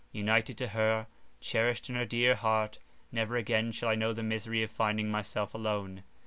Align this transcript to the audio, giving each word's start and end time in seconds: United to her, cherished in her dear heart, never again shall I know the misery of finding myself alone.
United 0.13 0.57
to 0.57 0.69
her, 0.69 1.05
cherished 1.39 1.87
in 1.87 1.93
her 1.93 2.07
dear 2.07 2.33
heart, 2.33 2.79
never 3.11 3.35
again 3.35 3.71
shall 3.71 3.89
I 3.89 3.93
know 3.93 4.13
the 4.13 4.23
misery 4.23 4.63
of 4.63 4.71
finding 4.71 5.11
myself 5.11 5.53
alone. 5.53 6.01